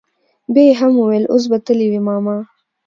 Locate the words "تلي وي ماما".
1.65-2.37